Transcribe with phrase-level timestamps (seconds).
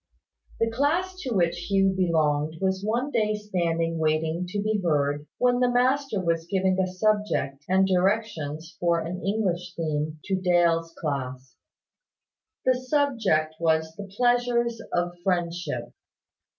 [0.59, 5.59] The class to which Hugh belonged was one day standing waiting to be heard, when
[5.59, 11.55] the master was giving a subject and directions for an English theme to Dale's class.
[12.65, 15.93] The subject was the Pleasures of Friendship.